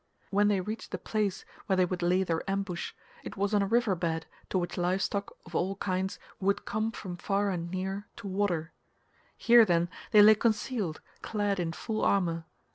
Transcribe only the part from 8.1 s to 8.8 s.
to water;